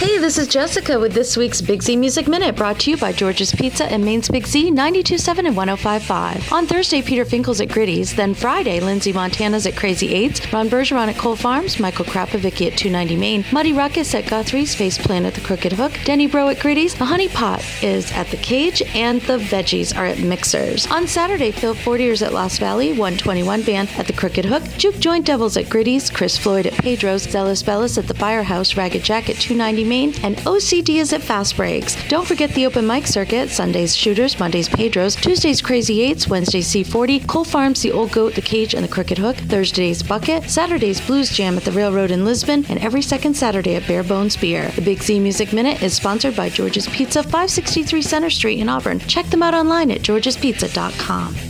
[0.00, 3.12] Hey, this is Jessica with this week's Big Z Music Minute brought to you by
[3.12, 6.50] George's Pizza and Maine's Big Z 927 and 1055.
[6.50, 8.16] On Thursday, Peter Finkel's at Gritty's.
[8.16, 12.78] Then Friday, Lindsay Montana's at Crazy Eights, Ron Bergeron at Cole Farms, Michael Krapovicki at
[12.78, 16.60] 290 Main, Muddy Ruckus at Guthrie's, Face Plant at the Crooked Hook, Denny Bro at
[16.60, 20.86] Gritty's, The Honey Pot is at the Cage, and the Veggies are at Mixers.
[20.86, 25.26] On Saturday, Phil Fortier's at Lost Valley, 121 Band at the Crooked Hook, Juke Joint
[25.26, 29.36] Devils at Gritty's, Chris Floyd at Pedro's, Zealous Bellis at the Firehouse, Ragged Jack at
[29.36, 31.96] 290 And OCD is at Fast Breaks.
[32.08, 37.26] Don't forget the open mic circuit, Sundays Shooters, Mondays Pedro's, Tuesdays Crazy Eights, Wednesdays C40,
[37.26, 41.30] Cole Farms, The Old Goat, The Cage, and The Crooked Hook, Thursdays Bucket, Saturdays Blues
[41.30, 44.68] Jam at the Railroad in Lisbon, and every second Saturday at Bare Bones Beer.
[44.76, 49.00] The Big Z Music Minute is sponsored by George's Pizza, 563 Center Street in Auburn.
[49.00, 51.49] Check them out online at georgespizza.com.